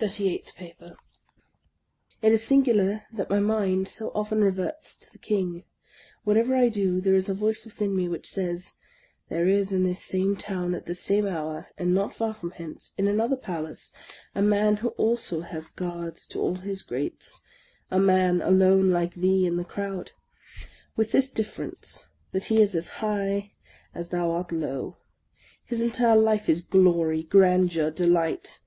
OF 0.00 0.02
A 0.02 0.06
CONDEMNED 0.06 0.12
89 0.12 0.32
THIRTY 0.32 0.36
EIGHTH 0.36 0.54
PAPER 0.78 0.96
IT 2.22 2.32
is 2.34 2.42
singular 2.44 3.02
that 3.12 3.28
my 3.30 3.40
mind 3.40 3.88
so 3.88 4.10
often 4.14 4.44
reverts 4.44 4.96
to 4.98 5.10
the 5.10 5.18
King. 5.18 5.64
Whatever 6.22 6.54
I 6.54 6.68
do, 6.68 7.00
there 7.00 7.16
is 7.16 7.28
a 7.28 7.34
voice 7.34 7.64
within 7.64 7.96
me 7.96 8.08
which 8.08 8.28
says, 8.28 8.76
—"There 9.28 9.48
is, 9.48 9.72
in 9.72 9.82
this 9.82 10.04
same 10.04 10.36
town, 10.36 10.72
at 10.76 10.86
this 10.86 11.00
same 11.00 11.26
hour, 11.26 11.66
and 11.76 11.92
not 11.92 12.14
far 12.14 12.32
from 12.32 12.52
hence, 12.52 12.92
in 12.96 13.08
another 13.08 13.34
Palace, 13.34 13.92
a 14.36 14.40
man 14.42 14.76
who 14.76 14.90
also 14.90 15.40
has 15.40 15.68
guards 15.68 16.28
to 16.28 16.40
all 16.40 16.54
his 16.54 16.82
gates; 16.84 17.40
a 17.90 17.98
man 17.98 18.40
alone, 18.40 18.90
like 18.92 19.14
thee, 19.14 19.46
in 19.46 19.56
the 19.56 19.64
crowd,— 19.64 20.12
with 20.96 21.10
this 21.10 21.28
difference, 21.28 22.06
that 22.30 22.44
he 22.44 22.62
is 22.62 22.76
as 22.76 22.86
high 23.02 23.50
as 23.96 24.10
thou 24.10 24.30
art 24.30 24.52
low. 24.52 24.98
His 25.64 25.80
entire 25.80 26.14
life 26.14 26.48
is 26.48 26.60
glory, 26.62 27.24
grandeur, 27.24 27.90
delight. 27.90 28.60